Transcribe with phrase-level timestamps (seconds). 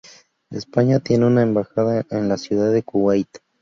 [0.49, 3.29] España tiene una embajada en la Ciudad de Kuwait.